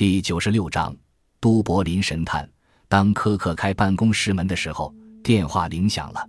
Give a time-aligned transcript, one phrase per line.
[0.00, 0.96] 第九十六章，
[1.40, 2.48] 都柏林神探。
[2.88, 6.26] 当科克开办公室门的时候，电话铃响了。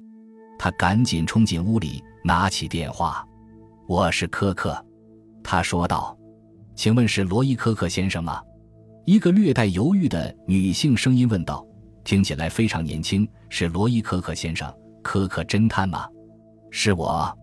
[0.60, 3.26] 他赶紧冲进屋里，拿起电话
[3.88, 4.86] ：“我是科克。”
[5.42, 6.18] 他说道
[6.76, 8.42] ：“请问是罗伊·科克先生吗？”
[9.08, 11.66] 一个略带犹豫的女性声音问道，
[12.04, 13.26] 听起来非常年轻。
[13.48, 14.70] “是罗伊·科克先生，
[15.02, 16.06] 科克侦探吗
[16.72, 17.34] ？”“是我。”“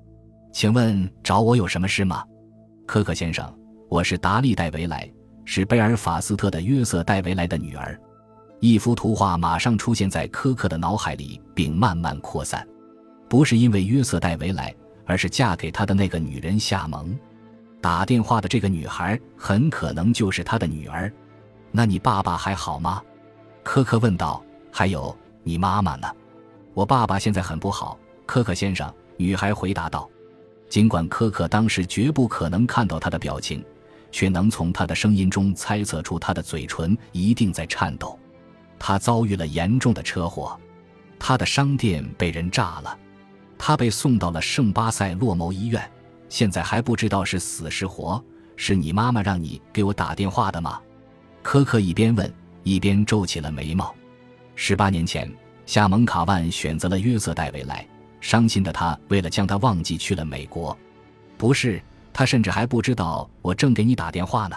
[0.52, 2.22] 请问找我有什么事吗
[2.86, 3.50] ？”“科克先生，
[3.88, 5.10] 我是达利·戴维莱。”
[5.50, 7.98] 是贝尔法斯特的约瑟·戴维莱的女儿，
[8.60, 12.68] 一幅图画马上出现在科克的脑海里，并慢慢扩散。
[13.30, 14.74] 不是因为约瑟·戴维莱，
[15.06, 17.18] 而是嫁给他的那个女人夏蒙。
[17.80, 21.10] 打电话的这个女孩很可能就是他的女儿。
[21.72, 23.02] 那你爸爸还好吗？
[23.62, 24.44] 科克问道。
[24.70, 26.06] 还有你妈妈呢？
[26.74, 28.92] 我爸爸现在很不好，科克先生。
[29.16, 30.06] 女孩回答道。
[30.68, 33.64] 尽管科克当时绝不可能看到他的表情。
[34.10, 38.18] 却能从他的声音中猜测出他的嘴唇一定在颤抖。
[38.78, 40.58] 他遭遇了严重的车祸，
[41.18, 42.98] 他的商店被人炸了，
[43.58, 45.90] 他被送到了圣巴塞洛谋医院，
[46.28, 48.22] 现在还不知道是死是活。
[48.56, 50.80] 是你妈妈让你给我打电话的吗？
[51.42, 53.94] 科克一边问一边皱起了眉毛。
[54.56, 55.32] 十八年前，
[55.64, 57.86] 夏蒙卡万选择了约瑟戴维莱，
[58.20, 60.76] 伤心的他为了将他忘记去了美国。
[61.36, 61.80] 不是。
[62.18, 64.56] 他甚至还不知道我正给你打电话呢，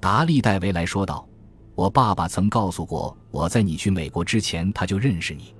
[0.00, 1.28] 达利·戴维莱说道。
[1.74, 5.54] 我爸爸曾告诉过我在你去美国之前他就认识你。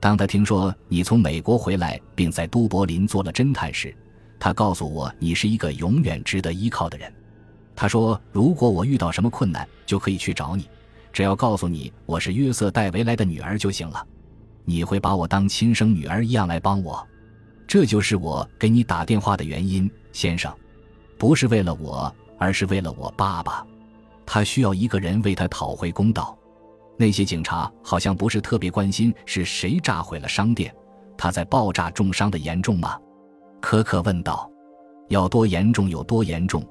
[0.00, 3.94] 当他听说你从美国回来并在都柏林做了侦探时，
[4.38, 7.12] 他告诉我你是一个永远值得依靠的人。
[7.76, 10.66] 他说如果我遇到什么困难就可以去找你，
[11.12, 14.02] 只要告诉你我是约瑟·戴维莱的女儿就行了，
[14.64, 17.06] 你会把我当亲生女儿一样来帮我。
[17.66, 20.50] 这就是我给你打电话的原因，先生。
[21.20, 23.62] 不是为了我，而是为了我爸爸。
[24.24, 26.34] 他需要一个人为他讨回公道。
[26.96, 30.74] 那些警察好像不是特别关心是谁炸毁了商店。
[31.18, 32.98] 他在爆炸重伤的严重吗？
[33.60, 34.50] 可可问道。
[35.08, 36.66] 要多严重有多严重，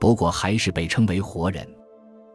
[0.00, 1.64] 不过还是被称为活人。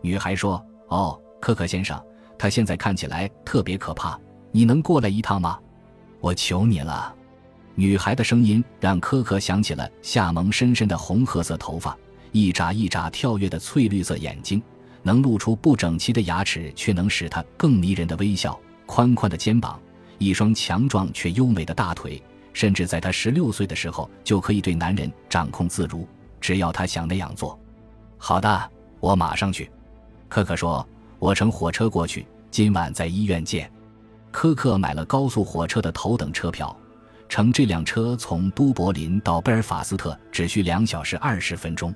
[0.02, 2.02] 女孩说：“哦，可可先生，
[2.40, 4.18] 他现在看起来特别可怕。
[4.54, 5.60] 你能过来一趟吗？
[6.22, 7.14] 我求你了。”
[7.80, 11.96] 女孩的声音让科克想起了夏蒙深深的红褐色头发，
[12.32, 14.60] 一眨一眨跳跃的翠绿色眼睛，
[15.04, 18.60] 能露出不整齐的牙齿，却能使她更迷人的微笑。
[18.88, 19.80] 宽宽的肩膀，
[20.18, 22.20] 一双强壮却优美的大腿，
[22.52, 26.08] 甚至在她十六岁的时候就可以对男人掌控自如，
[26.42, 27.60] 只要她想那样做。
[28.18, 29.70] 好的，我马上去。
[30.28, 30.84] 科克说
[31.20, 33.72] ：“我乘火车过去，今晚在医院见。”
[34.34, 36.76] 科克买了高速火车的头等车票。
[37.30, 41.94] 乘这辆车从都柏林到贝尔法斯特只需两小时二十分钟，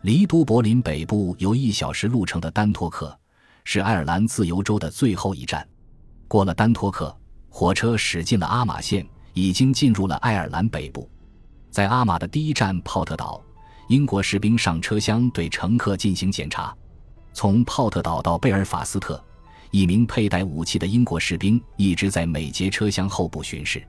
[0.00, 3.16] 离都柏林北部有一小时路程的丹托克
[3.64, 5.66] 是爱尔兰自由州的最后一站。
[6.26, 7.14] 过了丹托克，
[7.50, 11.08] 火车驶进了阿马县，已经进入了爱尔兰北部。
[11.70, 13.42] 在阿马的第一站泡特岛，
[13.88, 16.74] 英国士兵上车厢对乘客进行检查。
[17.34, 19.22] 从泡特岛到贝尔法斯特，
[19.70, 23.86] 一名佩戴武器的英国士兵一直在每节车厢后部巡视。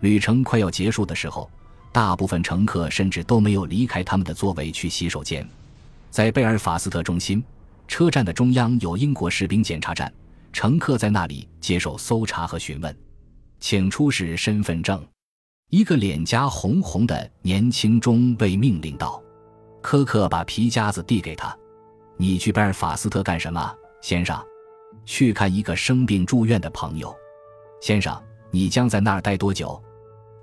[0.00, 1.50] 旅程快要结束的时候，
[1.92, 5.46] 大部分乘客甚至都没有离开他们的座位去洗手间。
[6.10, 7.42] 在贝尔法斯特中心
[7.88, 10.12] 车站的中央有英国士兵检查站，
[10.52, 12.96] 乘客在那里接受搜查和询问。
[13.58, 15.02] 请出示身份证。
[15.70, 19.22] 一个脸颊红红的年轻中尉命令道。
[19.82, 21.56] 科克把皮夹子递给他
[22.18, 24.38] ：“你去贝尔法斯特干什么，先生？
[25.04, 27.14] 去看一个生病住院的朋友，
[27.80, 28.20] 先生。
[28.50, 29.80] 你将在那儿待多久？”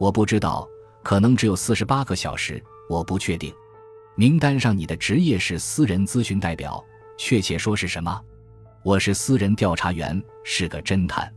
[0.04, 0.68] 我不知道，
[1.02, 3.54] 可能只有四十八个小时，我不确定。
[4.16, 6.84] 名单上你的职业是私人咨询代表，
[7.18, 8.22] 确切说是什么？
[8.84, 11.34] 我是私人调查员，是个侦探。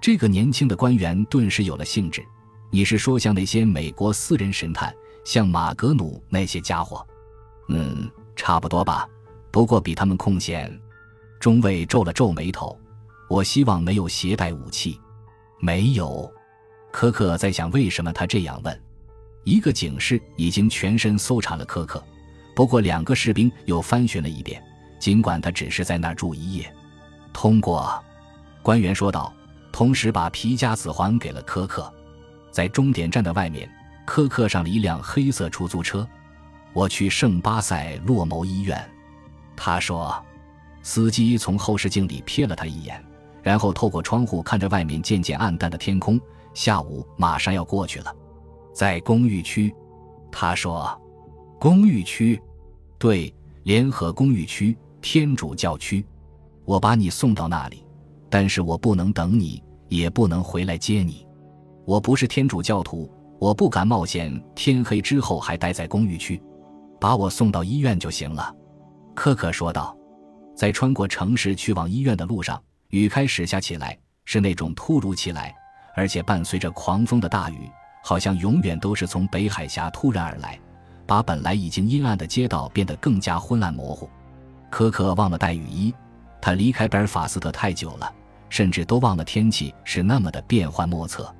[0.00, 2.20] 这个年轻的官员顿时有了兴致。
[2.72, 4.92] 你是说像那些美国私人神探，
[5.24, 7.06] 像马格努那些家伙？
[7.68, 9.08] 嗯，差不多吧。
[9.52, 10.68] 不过比他们空闲。
[11.38, 12.76] 中尉皱了皱眉头。
[13.28, 15.00] 我希望没有携带武器。
[15.60, 16.28] 没有。
[16.92, 18.80] 科克在想，为什么他这样问？
[19.44, 22.02] 一个警士已经全身搜查了科克，
[22.54, 24.62] 不过两个士兵又翻寻了一遍，
[24.98, 26.70] 尽管他只是在那儿住一夜。
[27.32, 28.02] 通过，
[28.62, 29.32] 官员说道，
[29.72, 31.92] 同时把皮夹子还给了科克。
[32.50, 33.70] 在终点站的外面，
[34.04, 36.06] 科克上了一辆黑色出租车。
[36.72, 38.90] 我去圣巴塞洛谋医院，
[39.56, 40.22] 他说。
[40.82, 43.04] 司机从后视镜里瞥了他一眼，
[43.42, 46.18] 然后透过窗户看着外面渐渐暗淡的天空。
[46.54, 48.14] 下午马上要过去了，
[48.74, 49.74] 在公寓区，
[50.30, 51.00] 他说
[51.60, 52.40] ：“公寓区，
[52.98, 53.32] 对，
[53.62, 56.04] 联合公寓区，天主教区。
[56.64, 57.84] 我把你送到那里，
[58.28, 61.26] 但是我不能等你，也不能回来接你。
[61.84, 66.40] 我不是天主教徒，我不敢冒险天黑之后还待在公寓区。
[67.00, 68.54] 把我送到医院就行了。”
[69.14, 69.96] 科克说道。
[70.52, 75.54] 在穿过城市去往医院的路上，雨开始下起来，是那种突如其来，
[75.94, 77.70] 而且伴随着狂风的大雨，
[78.02, 80.58] 好像永远都是从北海峡突然而来，
[81.06, 84.08] 把本来已经阴暗的街道变得更加昏暗模糊。
[84.70, 85.92] 科克忘了带雨衣，
[86.40, 88.12] 他离开贝尔法斯特太久了，
[88.48, 91.34] 甚至都忘了天气是那么的变幻莫测，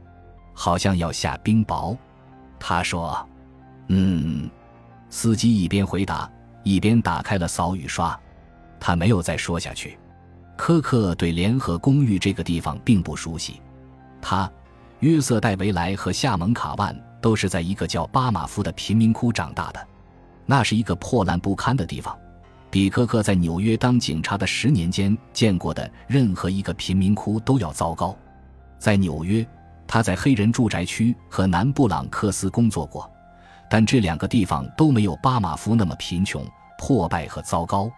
[0.52, 1.96] 好像要下冰雹。
[2.58, 3.28] 他说
[3.88, 4.50] ：“嗯。”
[5.08, 6.30] 司机一边回答，
[6.62, 8.18] 一边打开了扫雨刷。
[8.78, 9.98] 他没有再说下去。
[10.56, 13.60] 科克对联合公寓这个地方并不熟悉。
[14.20, 14.50] 他、
[15.00, 19.88] 约瑟·戴维莱和夏蒙·卡万都是在一个叫巴马夫的贫民窟长大的。
[20.46, 22.18] 那是一个破烂不堪的地方，
[22.70, 28.16] 比科克在纽约当警察的十年间见过的任何一个贫民窟都要糟糕。
[28.78, 29.46] 在纽约，
[29.86, 33.08] 他在黑人住宅区和南布朗克斯工作过，
[33.68, 36.44] 但这两个地方都没有巴马夫那么贫穷、
[36.78, 37.90] 破败和糟糕。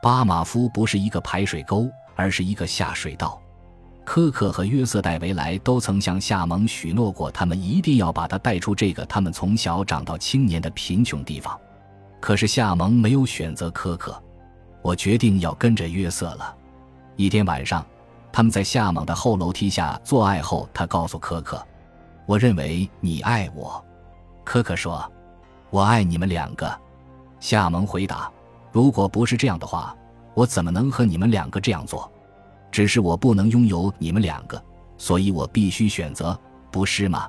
[0.00, 3.40] 巴马夫不是一个排水沟，而是一个下水道。
[4.08, 11.60] 科克和约瑟·戴维莱都曾向夏蒙许诺过，他们一定要把他带出这个他们从小长到青年的贫穷地方。
[12.18, 14.18] 可是夏蒙没有选择科克。
[14.80, 16.56] 我决定要跟着约瑟了。
[17.16, 17.84] 一天晚上，
[18.32, 21.62] 他们在夏蒙的后楼梯下做爱后，他告诉科克
[22.24, 23.84] ：“我认为你爱我。”
[24.42, 25.04] 科克说
[25.68, 26.80] ：“我爱你们两个。”
[27.40, 28.32] 夏蒙回答。
[28.72, 29.94] 如果不是这样的话，
[30.32, 32.10] 我怎么能和你们两个这样做？
[32.70, 34.62] 只是我不能拥有你们两个，
[34.96, 36.38] 所以我必须选择，
[36.70, 37.28] 不是吗？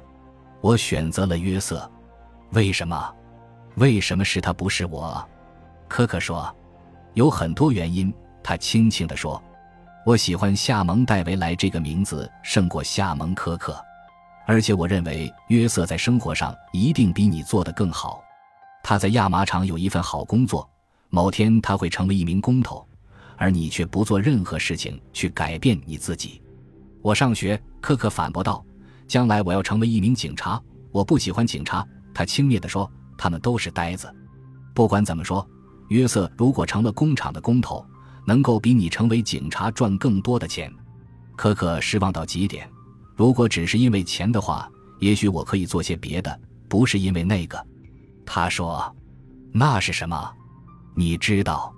[0.62, 1.90] 我选择了约瑟，
[2.52, 3.14] 为什么？
[3.76, 5.26] 为什么是他，不是我？
[5.88, 6.54] 科克说，
[7.14, 8.14] 有很多原因。
[8.44, 9.42] 他轻轻地说
[10.06, 13.80] ：“我喜欢夏蒙·戴维莱这个名字胜过夏蒙·科克，
[14.46, 18.22] 而且我认为约瑟在生活上一定比你做得更好。
[18.82, 20.68] 他在亚麻厂有一份好工作。”
[21.12, 22.88] 某天他会成为一名工头，
[23.40, 26.42] 而你却不做任何事情去改变你自己。
[27.02, 28.64] 我上学，科克反驳道
[29.08, 30.62] ：“将来我要成为一名警察。
[30.92, 34.14] 我不喜欢警察。”他轻蔑地说：“他们都是呆子。”
[34.76, 35.48] 不管怎么说，
[35.88, 37.86] 约瑟如果成了工厂的工头，
[38.28, 40.72] 能够比你成为警察赚更多的钱。
[41.38, 42.70] 科克失望到极点。
[43.16, 44.70] 如果只是因为钱的话，
[45.00, 46.38] 也许我可以做些别的，
[46.68, 47.66] 不是因为那个。
[48.26, 48.94] 他说
[49.54, 50.30] ：“那是什么？”
[50.94, 51.74] 你知道，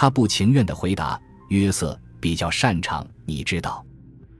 [0.00, 1.20] 他不情愿地回答。
[1.48, 3.84] 约瑟比较擅长，你知道。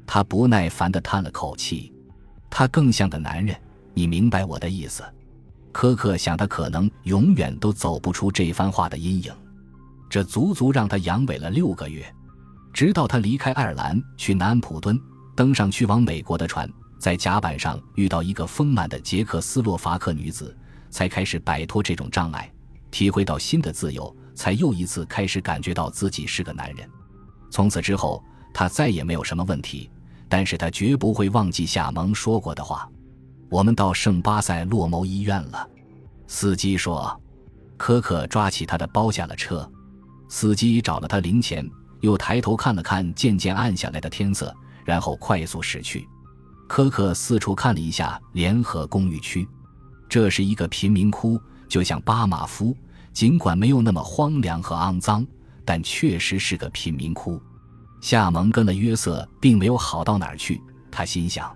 [0.06, 1.92] 他不耐烦地叹了口气。
[2.48, 3.54] 他更像个男人，
[3.92, 5.04] 你明白我的意思。
[5.70, 9.30] 科克想，他可能永远都走不出这番话的阴影。
[10.08, 12.10] 这足足让他阳痿了六个月，
[12.72, 14.98] 直到他离开爱尔兰去南安普敦，
[15.36, 16.66] 登上去往美国的船，
[16.98, 20.56] 在甲板上遇到一个丰满的捷克斯洛伐克女子，
[20.88, 22.50] 才开始摆脱这种障碍。
[22.90, 26.88] 体会到新的自由，才又一次开始感觉到自己是个男人。
[27.50, 29.90] 从此之后，他再也没有什么问题。
[30.30, 32.88] 但是他绝不会忘记夏蒙说过的话。
[33.50, 35.68] 我们到圣巴塞洛谋医院了，
[36.26, 37.20] 司机说。
[37.76, 39.70] 科克抓起他的包下了车。
[40.30, 41.68] 司机找了他零钱，
[42.00, 44.54] 又抬头看了看渐渐暗下来的天色，
[44.86, 46.08] 然后快速驶去。
[46.66, 49.46] 科克四处看了一下联合公寓区，
[50.08, 51.38] 这是一个贫民窟。
[51.68, 52.76] 就像巴马夫，
[53.12, 55.26] 尽管没有那么荒凉和肮脏，
[55.64, 57.40] 但确实是个贫民窟。
[58.00, 60.60] 夏蒙跟了约瑟，并没有好到哪儿去。
[60.90, 61.54] 他心想，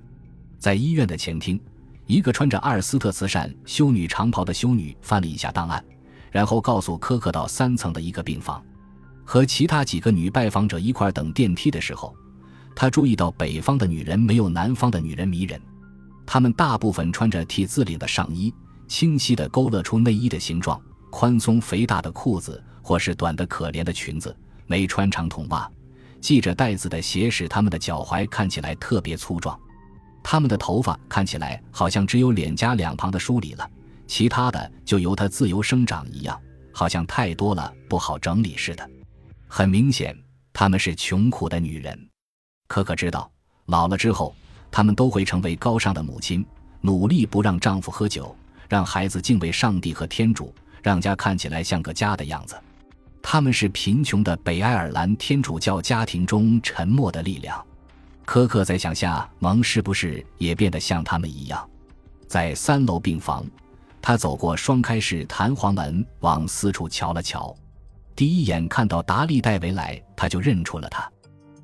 [0.58, 1.60] 在医院的前厅，
[2.06, 5.82] 一个穿着阿尔斯特慈善修女长袍的修女翻了一下档案，
[6.30, 8.62] 然后告诉科克到三层的一个病房。
[9.24, 12.14] 和其他几个女拜访者一块等电梯的时候，
[12.74, 15.60] 他注意到北方的女人没有南方的女人迷人。
[16.26, 18.52] 她们大部分穿着 T 字领的上衣。
[18.86, 20.78] 清晰地勾勒出内衣的形状，
[21.16, 25.70] 宽松肥大的裤子，或是短的可怜的裙子，没穿长筒袜，
[26.20, 29.56] 系着带子的鞋使他们的脚踝看起来特别粗壮。
[30.24, 33.70] 他们的头发看起来好像只有脸颊两旁的梳理了，
[34.08, 36.36] 其他的就由它自由生长一样，
[36.72, 38.90] 好像太多了不好整理似的。
[39.46, 40.18] 很明显，
[40.52, 41.96] 他们是穷苦的女人。
[42.66, 43.30] 可可知道，
[43.66, 44.34] 老了之后，
[44.68, 46.44] 他们都会成为高尚的母亲，
[46.80, 48.36] 努力不让丈夫喝酒。
[48.66, 50.52] 让孩子敬畏上帝和天主，
[50.84, 52.54] 让家看起来像个家的样子。
[53.22, 57.64] 他们是贫穷的北爱尔兰天主教家庭中沉默的力量。
[58.26, 61.66] 科克在想，夏蒙是不是也变得像他们一样？
[62.28, 63.46] 在三楼病房，
[64.02, 67.56] 他走过双开式弹簧门，往四处瞧了瞧。
[68.14, 71.10] 第一眼看到达利戴维来，他就认出了他。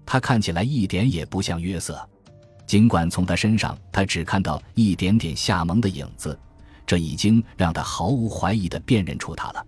[0.07, 2.09] 他看起来一点也不像约瑟，
[2.67, 6.37] 尽管从他身上他只看到一点点夏蒙的影子，
[6.91, 9.65] 这已经让他毫无怀疑地辨认出他了。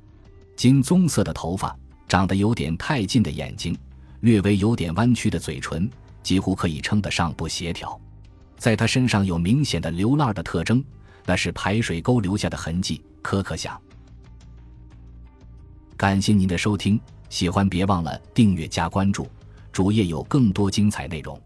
[0.56, 1.72] 金棕色的头发，
[2.08, 3.78] 长得有点太近的眼睛，
[4.22, 5.88] 略微有点弯曲的嘴唇，
[6.24, 7.96] 几乎可以称得上不协调。
[8.56, 10.84] 在他身上有明显的流浪的特征，
[11.24, 13.00] 那是排水沟留下的痕迹。
[13.22, 13.80] 可可想。
[15.96, 19.28] 感谢您的收听，喜欢别忘了订阅加关注，
[19.70, 21.40] 主页有更多精彩内容。